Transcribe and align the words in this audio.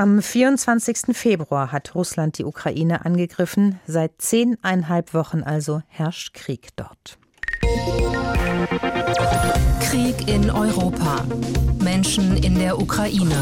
Am 0.00 0.22
24. 0.22 1.14
Februar 1.14 1.72
hat 1.72 1.94
Russland 1.94 2.38
die 2.38 2.46
Ukraine 2.46 3.04
angegriffen. 3.04 3.78
Seit 3.86 4.12
zehneinhalb 4.16 5.12
Wochen 5.12 5.42
also 5.42 5.82
herrscht 5.88 6.32
Krieg 6.32 6.68
dort. 6.76 7.18
Krieg 9.82 10.26
in 10.26 10.50
Europa. 10.50 11.22
Menschen 11.82 12.42
in 12.42 12.54
der 12.54 12.80
Ukraine. 12.80 13.36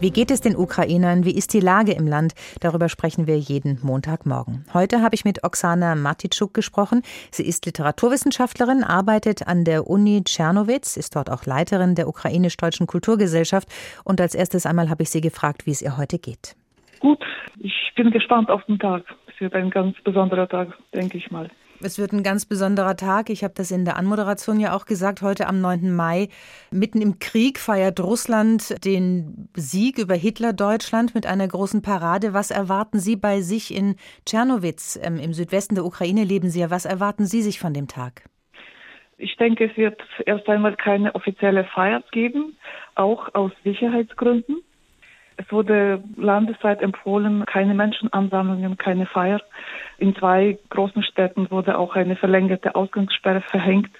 Wie 0.00 0.12
geht 0.12 0.30
es 0.30 0.40
den 0.40 0.54
Ukrainern? 0.56 1.24
Wie 1.24 1.36
ist 1.36 1.52
die 1.52 1.58
Lage 1.58 1.90
im 1.90 2.06
Land? 2.06 2.34
Darüber 2.60 2.88
sprechen 2.88 3.26
wir 3.26 3.36
jeden 3.36 3.80
Montagmorgen. 3.82 4.64
Heute 4.72 5.02
habe 5.02 5.16
ich 5.16 5.24
mit 5.24 5.42
Oksana 5.42 5.96
Matitschuk 5.96 6.54
gesprochen. 6.54 7.02
Sie 7.32 7.44
ist 7.44 7.66
Literaturwissenschaftlerin, 7.66 8.84
arbeitet 8.84 9.48
an 9.48 9.64
der 9.64 9.88
Uni 9.88 10.22
Tschernowitz, 10.22 10.96
ist 10.96 11.16
dort 11.16 11.28
auch 11.28 11.46
Leiterin 11.46 11.96
der 11.96 12.06
ukrainisch-deutschen 12.06 12.86
Kulturgesellschaft. 12.86 13.68
Und 14.04 14.20
als 14.20 14.36
erstes 14.36 14.66
einmal 14.66 14.88
habe 14.88 15.02
ich 15.02 15.10
sie 15.10 15.20
gefragt, 15.20 15.66
wie 15.66 15.72
es 15.72 15.82
ihr 15.82 15.96
heute 15.96 16.20
geht. 16.20 16.54
Gut, 17.00 17.24
ich 17.58 17.92
bin 17.96 18.12
gespannt 18.12 18.50
auf 18.50 18.64
den 18.66 18.78
Tag. 18.78 19.02
Es 19.26 19.40
wird 19.40 19.54
ein 19.54 19.68
ganz 19.68 19.96
besonderer 20.04 20.48
Tag, 20.48 20.78
denke 20.94 21.18
ich 21.18 21.28
mal. 21.32 21.50
Es 21.80 21.98
wird 21.98 22.12
ein 22.12 22.24
ganz 22.24 22.44
besonderer 22.44 22.96
Tag. 22.96 23.30
Ich 23.30 23.44
habe 23.44 23.54
das 23.56 23.70
in 23.70 23.84
der 23.84 23.96
Anmoderation 23.96 24.58
ja 24.58 24.74
auch 24.74 24.84
gesagt. 24.84 25.22
Heute 25.22 25.46
am 25.46 25.60
9. 25.60 25.94
Mai, 25.94 26.28
mitten 26.72 27.00
im 27.00 27.20
Krieg, 27.20 27.60
feiert 27.60 28.00
Russland 28.00 28.84
den 28.84 29.48
Sieg 29.54 29.98
über 29.98 30.14
Hitler-Deutschland 30.14 31.14
mit 31.14 31.26
einer 31.26 31.46
großen 31.46 31.80
Parade. 31.80 32.34
Was 32.34 32.50
erwarten 32.50 32.98
Sie 32.98 33.14
bei 33.14 33.42
sich 33.42 33.72
in 33.72 33.94
Tschernowitz? 34.26 34.98
Ähm, 35.00 35.20
Im 35.20 35.32
Südwesten 35.32 35.76
der 35.76 35.84
Ukraine 35.84 36.24
leben 36.24 36.50
Sie 36.50 36.60
ja. 36.60 36.70
Was 36.70 36.84
erwarten 36.84 37.26
Sie 37.26 37.42
sich 37.42 37.60
von 37.60 37.72
dem 37.72 37.86
Tag? 37.86 38.24
Ich 39.16 39.36
denke, 39.36 39.70
es 39.70 39.76
wird 39.76 40.00
erst 40.26 40.48
einmal 40.48 40.74
keine 40.74 41.14
offizielle 41.14 41.64
Feier 41.64 42.02
geben, 42.10 42.56
auch 42.96 43.34
aus 43.34 43.52
Sicherheitsgründen. 43.62 44.62
Es 45.38 45.52
wurde 45.52 46.02
landesweit 46.16 46.82
empfohlen, 46.82 47.44
keine 47.46 47.72
Menschenansammlungen, 47.72 48.76
keine 48.76 49.06
Feier. 49.06 49.40
In 49.98 50.14
zwei 50.16 50.58
großen 50.68 51.04
Städten 51.04 51.48
wurde 51.50 51.78
auch 51.78 51.94
eine 51.94 52.16
verlängerte 52.16 52.74
Ausgangssperre 52.74 53.40
verhängt, 53.40 53.90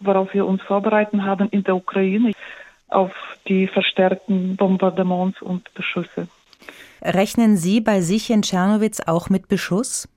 worauf 0.00 0.32
wir 0.32 0.46
uns 0.46 0.62
vorbereiten 0.62 1.24
haben 1.24 1.48
in 1.50 1.62
der 1.62 1.76
Ukraine 1.76 2.32
auf 2.88 3.12
die 3.48 3.66
verstärkten 3.66 4.56
Bombardements 4.56 5.42
und 5.42 5.72
Beschüsse. 5.74 6.26
Rechnen 7.02 7.56
Sie 7.56 7.82
bei 7.82 8.00
sich 8.00 8.30
in 8.30 8.40
Tschernowitz 8.42 9.00
auch 9.06 9.28
mit 9.28 9.48
Beschuss? 9.48 10.08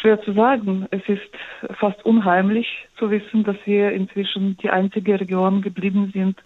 Schwer 0.00 0.22
zu 0.22 0.32
sagen. 0.32 0.86
Es 0.90 1.02
ist 1.08 1.30
fast 1.78 2.02
unheimlich 2.06 2.66
zu 2.98 3.10
wissen, 3.10 3.44
dass 3.44 3.56
wir 3.66 3.92
inzwischen 3.92 4.56
die 4.58 4.70
einzige 4.70 5.20
Region 5.20 5.60
geblieben 5.60 6.10
sind, 6.14 6.38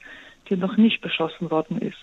die 0.49 0.57
noch 0.57 0.77
nicht 0.77 1.01
beschossen 1.03 1.53
worden 1.53 1.79
ist. 1.79 1.99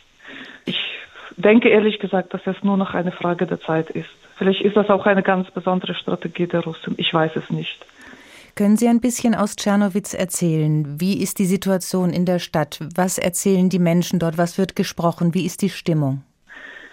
Ich 1.42 1.44
denke 1.44 1.70
ehrlich 1.70 1.98
gesagt, 1.98 2.36
dass 2.36 2.42
es 2.46 2.62
nur 2.62 2.78
noch 2.78 2.94
eine 2.94 3.12
Frage 3.12 3.48
der 3.48 3.60
Zeit 3.60 3.90
ist. 3.90 4.12
Vielleicht 4.36 4.62
ist 4.62 4.78
das 4.78 4.92
auch 4.92 5.08
eine 5.08 5.24
ganz 5.24 5.50
besondere 5.50 5.96
Strategie 5.96 6.46
der 6.46 6.60
Russen. 6.60 6.94
Ich 6.98 7.12
weiß 7.12 7.36
es 7.36 7.50
nicht. 7.50 7.84
Können 8.56 8.78
Sie 8.78 8.88
ein 8.88 9.02
bisschen 9.02 9.34
aus 9.34 9.56
Tschernowitz 9.56 10.14
erzählen? 10.14 11.02
Wie 11.02 11.20
ist 11.20 11.40
die 11.40 11.46
Situation 11.46 12.12
in 12.12 12.28
der 12.28 12.38
Stadt? 12.38 12.80
Was 12.94 13.18
erzählen 13.18 13.70
die 13.70 13.80
Menschen 13.80 14.20
dort? 14.20 14.38
Was 14.38 14.60
wird 14.60 14.76
gesprochen? 14.76 15.34
Wie 15.34 15.44
ist 15.44 15.64
die 15.64 15.72
Stimmung? 15.72 16.22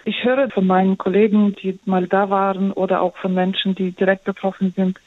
Ich 0.03 0.23
höre 0.23 0.49
von 0.49 0.65
meinen 0.65 0.97
Kollegen, 0.97 1.55
die 1.61 1.77
mal 1.85 2.07
da 2.07 2.31
waren 2.31 2.71
oder 2.71 3.03
auch 3.03 3.15
von 3.17 3.35
Menschen, 3.35 3.75
die 3.75 3.91
direkt 3.91 4.23
betroffen 4.23 4.73
sind, 4.75 4.99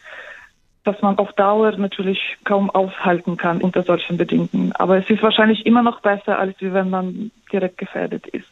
dass 0.85 1.03
man 1.03 1.19
auf 1.19 1.33
Dauer 1.33 1.73
natürlich 1.73 2.37
kaum 2.45 2.71
aushalten 2.71 3.37
kann 3.37 3.61
unter 3.61 3.83
solchen 3.83 4.19
Bedingungen. 4.19 4.71
Aber 4.77 4.99
es 4.99 5.11
ist 5.11 5.21
wahrscheinlich 5.21 5.67
immer 5.67 5.83
noch 5.83 6.01
besser, 6.01 6.39
als 6.39 6.55
wenn 6.61 6.91
man 6.91 7.33
direkt 7.53 7.79
gefährdet 7.79 8.29
ist. 8.29 8.47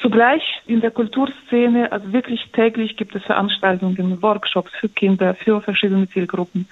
Zugleich 0.00 0.42
in 0.66 0.80
der 0.80 0.90
Kulturszene, 0.90 1.92
also 1.92 2.12
wirklich 2.12 2.50
täglich 2.52 2.96
gibt 2.96 3.14
es 3.14 3.22
Veranstaltungen, 3.24 4.22
Workshops 4.22 4.72
für 4.80 4.88
Kinder, 4.88 5.34
für 5.34 5.60
verschiedene 5.60 6.08
Zielgruppen. 6.08 6.66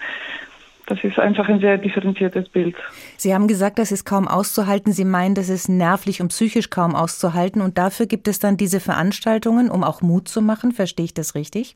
Das 0.86 1.04
ist 1.04 1.18
einfach 1.18 1.46
ein 1.50 1.60
sehr 1.60 1.76
differenziertes 1.76 2.48
Bild. 2.48 2.74
Sie 3.18 3.34
haben 3.34 3.46
gesagt, 3.46 3.78
das 3.78 3.92
ist 3.92 4.06
kaum 4.06 4.26
auszuhalten. 4.26 4.92
Sie 4.92 5.04
meinen, 5.04 5.34
das 5.34 5.50
ist 5.50 5.68
nervlich 5.68 6.22
und 6.22 6.28
psychisch 6.28 6.70
kaum 6.70 6.94
auszuhalten. 6.94 7.60
Und 7.60 7.76
dafür 7.76 8.06
gibt 8.06 8.26
es 8.26 8.38
dann 8.38 8.56
diese 8.56 8.80
Veranstaltungen, 8.80 9.70
um 9.70 9.84
auch 9.84 10.00
Mut 10.00 10.28
zu 10.28 10.40
machen. 10.40 10.72
Verstehe 10.72 11.04
ich 11.04 11.12
das 11.12 11.34
richtig? 11.34 11.74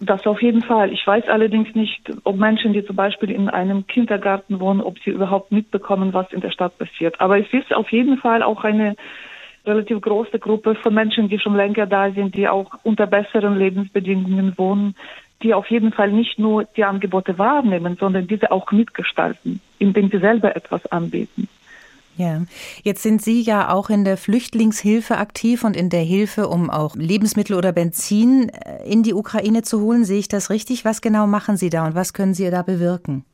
Das 0.00 0.26
auf 0.26 0.42
jeden 0.42 0.62
Fall. 0.62 0.92
Ich 0.92 1.06
weiß 1.06 1.28
allerdings 1.28 1.72
nicht, 1.76 2.00
ob 2.24 2.36
Menschen, 2.36 2.72
die 2.72 2.84
zum 2.84 2.96
Beispiel 2.96 3.30
in 3.30 3.48
einem 3.48 3.86
Kindergarten 3.86 4.58
wohnen, 4.58 4.80
ob 4.80 4.98
sie 5.00 5.10
überhaupt 5.10 5.52
mitbekommen, 5.52 6.12
was 6.12 6.32
in 6.32 6.40
der 6.40 6.50
Stadt 6.50 6.76
passiert. 6.78 7.20
Aber 7.20 7.38
es 7.38 7.46
ist 7.52 7.72
auf 7.72 7.92
jeden 7.92 8.18
Fall 8.18 8.42
auch 8.42 8.64
eine 8.64 8.96
relativ 9.68 10.00
große 10.00 10.38
Gruppe 10.38 10.74
von 10.74 10.94
Menschen, 10.94 11.28
die 11.28 11.38
schon 11.38 11.56
länger 11.56 11.86
da 11.86 12.10
sind, 12.10 12.34
die 12.34 12.48
auch 12.48 12.70
unter 12.82 13.06
besseren 13.06 13.56
Lebensbedingungen 13.56 14.56
wohnen, 14.56 14.96
die 15.42 15.54
auf 15.54 15.70
jeden 15.70 15.92
Fall 15.92 16.10
nicht 16.10 16.38
nur 16.38 16.64
die 16.64 16.84
Angebote 16.84 17.38
wahrnehmen, 17.38 17.96
sondern 17.98 18.26
diese 18.26 18.50
auch 18.50 18.72
mitgestalten, 18.72 19.60
indem 19.78 20.10
sie 20.10 20.18
selber 20.18 20.56
etwas 20.56 20.84
anbieten. 20.86 21.48
Ja, 22.16 22.42
jetzt 22.82 23.04
sind 23.04 23.22
Sie 23.22 23.42
ja 23.42 23.72
auch 23.72 23.90
in 23.90 24.04
der 24.04 24.16
Flüchtlingshilfe 24.16 25.18
aktiv 25.18 25.62
und 25.62 25.76
in 25.76 25.88
der 25.88 26.02
Hilfe, 26.02 26.48
um 26.48 26.68
auch 26.68 26.96
Lebensmittel 26.96 27.54
oder 27.54 27.70
Benzin 27.70 28.48
äh, 28.48 28.84
in 28.84 29.04
die 29.04 29.14
Ukraine 29.14 29.62
zu 29.62 29.80
holen. 29.80 30.04
Sehe 30.04 30.18
ich 30.18 30.26
das 30.26 30.50
richtig? 30.50 30.84
Was 30.84 31.00
genau 31.00 31.28
machen 31.28 31.56
Sie 31.56 31.70
da 31.70 31.86
und 31.86 31.94
was 31.94 32.14
können 32.14 32.34
Sie 32.34 32.50
da 32.50 32.62
bewirken? 32.62 33.24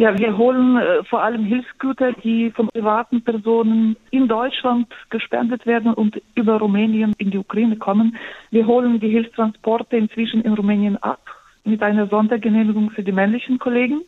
Ja, 0.00 0.18
wir 0.18 0.38
holen 0.38 0.78
äh, 0.78 1.04
vor 1.04 1.22
allem 1.22 1.44
Hilfsgüter, 1.44 2.12
die 2.12 2.50
von 2.52 2.68
privaten 2.68 3.22
Personen 3.22 3.96
in 4.10 4.28
Deutschland 4.28 4.88
gespendet 5.10 5.66
werden 5.66 5.92
und 5.92 6.22
über 6.34 6.56
Rumänien 6.56 7.12
in 7.18 7.30
die 7.30 7.36
Ukraine 7.36 7.76
kommen. 7.76 8.16
Wir 8.50 8.66
holen 8.66 8.98
die 8.98 9.10
Hilfstransporte 9.10 9.98
inzwischen 9.98 10.40
in 10.40 10.54
Rumänien 10.54 10.96
ab 11.02 11.20
mit 11.64 11.82
einer 11.82 12.06
Sondergenehmigung 12.06 12.88
für 12.92 13.02
die 13.02 13.12
männlichen 13.12 13.58
Kollegen. 13.58 14.00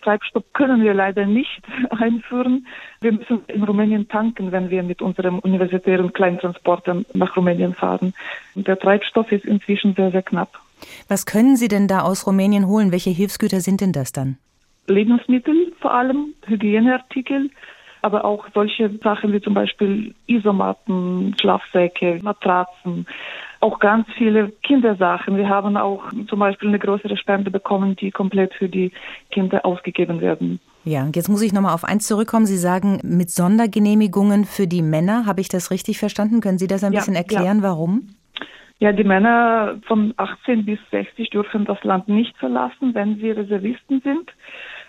Treibstoff 0.00 0.44
können 0.54 0.82
wir 0.82 0.94
leider 0.94 1.26
nicht 1.26 1.60
einführen. 1.90 2.66
Wir 3.02 3.12
müssen 3.12 3.42
in 3.48 3.62
Rumänien 3.62 4.08
tanken, 4.08 4.52
wenn 4.52 4.70
wir 4.70 4.82
mit 4.82 5.02
unserem 5.02 5.38
universitären 5.40 6.14
Kleintransporter 6.14 7.02
nach 7.12 7.36
Rumänien 7.36 7.74
fahren. 7.74 8.14
Der 8.54 8.78
Treibstoff 8.78 9.30
ist 9.32 9.44
inzwischen 9.44 9.94
sehr, 9.94 10.12
sehr 10.12 10.22
knapp. 10.22 10.58
Was 11.08 11.26
können 11.26 11.56
Sie 11.56 11.68
denn 11.68 11.88
da 11.88 12.00
aus 12.00 12.26
Rumänien 12.26 12.66
holen? 12.66 12.90
Welche 12.90 13.10
Hilfsgüter 13.10 13.60
sind 13.60 13.82
denn 13.82 13.92
das 13.92 14.12
dann? 14.12 14.38
Lebensmittel 14.90 15.72
vor 15.80 15.94
allem, 15.94 16.34
Hygieneartikel, 16.46 17.50
aber 18.02 18.24
auch 18.24 18.46
solche 18.54 18.90
Sachen 19.02 19.32
wie 19.32 19.40
zum 19.40 19.54
Beispiel 19.54 20.14
Isomatten, 20.26 21.34
Schlafsäcke, 21.40 22.18
Matratzen, 22.22 23.06
auch 23.60 23.78
ganz 23.78 24.06
viele 24.16 24.52
Kindersachen. 24.62 25.36
Wir 25.36 25.48
haben 25.48 25.76
auch 25.76 26.04
zum 26.28 26.38
Beispiel 26.38 26.68
eine 26.68 26.78
größere 26.78 27.16
Spende 27.16 27.50
bekommen, 27.50 27.94
die 27.96 28.10
komplett 28.10 28.54
für 28.54 28.68
die 28.68 28.90
Kinder 29.30 29.64
ausgegeben 29.66 30.20
werden. 30.20 30.60
Ja, 30.84 31.06
jetzt 31.14 31.28
muss 31.28 31.42
ich 31.42 31.52
nochmal 31.52 31.74
auf 31.74 31.84
eins 31.84 32.06
zurückkommen. 32.06 32.46
Sie 32.46 32.56
sagen, 32.56 33.00
mit 33.02 33.30
Sondergenehmigungen 33.30 34.46
für 34.46 34.66
die 34.66 34.80
Männer. 34.80 35.26
Habe 35.26 35.42
ich 35.42 35.50
das 35.50 35.70
richtig 35.70 35.98
verstanden? 35.98 36.40
Können 36.40 36.56
Sie 36.56 36.68
das 36.68 36.82
ein 36.82 36.94
ja, 36.94 37.00
bisschen 37.00 37.14
erklären, 37.14 37.58
ja. 37.58 37.64
warum? 37.64 38.14
Ja, 38.78 38.92
die 38.92 39.04
Männer 39.04 39.78
von 39.86 40.14
18 40.16 40.64
bis 40.64 40.78
60 40.90 41.28
dürfen 41.28 41.66
das 41.66 41.84
Land 41.84 42.08
nicht 42.08 42.34
verlassen, 42.38 42.94
wenn 42.94 43.16
sie 43.16 43.30
Reservisten 43.30 44.00
sind. 44.00 44.32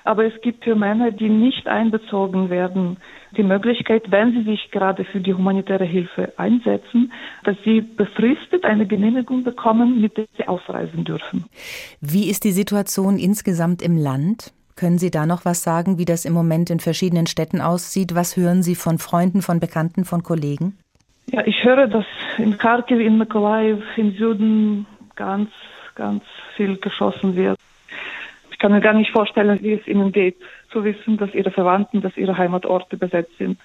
Aber 0.04 0.26
es 0.26 0.42
gibt 0.42 0.64
für 0.64 0.76
Männer, 0.76 1.12
die 1.12 1.30
nicht 1.30 1.68
einbezogen 1.68 2.50
werden, 2.50 2.98
die 3.38 3.44
Möglichkeit, 3.44 4.12
wenn 4.12 4.32
sie 4.34 4.44
sich 4.44 4.72
gerade 4.72 5.06
für 5.06 5.20
die 5.20 5.34
humanitäre 5.34 5.86
Hilfe 5.86 6.34
einsetzen, 6.38 7.12
dass 7.44 7.56
sie 7.64 7.82
befristet 7.82 8.66
eine 8.66 8.86
Genehmigung 8.86 9.44
bekommen, 9.44 10.02
mit 10.02 10.18
der 10.18 10.26
sie 10.38 10.48
ausreisen 10.48 11.04
dürfen. 11.04 11.46
Wie 12.02 12.30
ist 12.30 12.44
die 12.44 12.52
Situation 12.52 13.18
insgesamt 13.18 13.82
im 13.82 13.96
Land? 13.96 14.54
Können 14.76 14.98
Sie 14.98 15.12
da 15.12 15.26
noch 15.26 15.46
was 15.46 15.64
sagen, 15.64 15.98
wie 15.98 16.06
das 16.06 16.26
im 16.26 16.34
Moment 16.34 16.70
in 16.70 16.80
verschiedenen 16.80 17.28
Städten 17.28 17.62
aussieht? 17.62 18.16
Was 18.16 18.36
hören 18.36 18.64
Sie 18.64 18.76
von 18.76 18.98
Freunden, 18.98 19.42
von 19.42 19.60
Bekannten, 19.60 20.06
von 20.06 20.24
Kollegen? 20.24 20.78
Ja, 21.28 21.46
ich 21.46 21.64
höre, 21.64 21.88
dass 21.88 22.06
in 22.38 22.58
Kharkiv, 22.58 23.00
in 23.00 23.18
Mykolaiv, 23.18 23.84
im 23.96 24.16
Süden 24.16 24.88
ganz, 25.16 25.50
ganz 25.94 26.24
viel 26.56 26.78
geschossen 26.78 27.36
wird 27.36 27.60
kann 28.62 28.72
mir 28.72 28.80
gar 28.80 28.94
nicht 28.94 29.12
vorstellen, 29.12 29.60
wie 29.64 29.74
es 29.74 29.88
ihnen 29.88 30.12
geht, 30.12 30.38
zu 30.72 30.84
wissen, 30.84 31.18
dass 31.18 31.34
ihre 31.34 31.50
Verwandten, 31.50 32.02
dass 32.02 32.16
ihre 32.16 32.38
Heimatorte 32.38 32.96
besetzt 32.96 33.36
sind. 33.40 33.60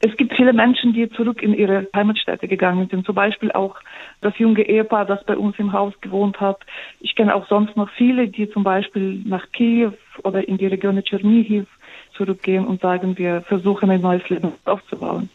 Es 0.00 0.16
gibt 0.16 0.34
viele 0.34 0.52
Menschen, 0.52 0.92
die 0.94 1.08
zurück 1.10 1.42
in 1.42 1.54
ihre 1.54 1.88
Heimatstädte 1.94 2.48
gegangen 2.48 2.88
sind. 2.90 3.06
Zum 3.06 3.14
Beispiel 3.14 3.52
auch 3.52 3.76
das 4.22 4.36
junge 4.38 4.62
Ehepaar, 4.62 5.04
das 5.04 5.24
bei 5.24 5.36
uns 5.36 5.58
im 5.58 5.72
Haus 5.72 5.92
gewohnt 6.00 6.40
hat. 6.40 6.58
Ich 7.00 7.14
kenne 7.14 7.34
auch 7.34 7.46
sonst 7.48 7.76
noch 7.76 7.90
viele, 7.90 8.28
die 8.28 8.50
zum 8.50 8.64
Beispiel 8.64 9.22
nach 9.26 9.46
Kiew 9.52 9.92
oder 10.22 10.46
in 10.46 10.58
die 10.58 10.66
Region 10.66 11.02
Tschernihiv 11.02 11.66
zurückgehen 12.16 12.66
und 12.66 12.80
sagen, 12.80 13.18
wir 13.18 13.42
versuchen 13.42 13.90
ein 13.90 14.00
neues 14.00 14.28
Leben 14.30 14.52
aufzubauen. 14.64 15.28